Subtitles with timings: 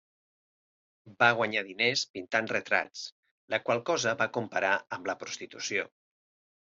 [1.23, 3.03] Va guanyar diners pintant retrats,
[3.55, 5.87] la qual cosa va comparar amb la prostitució.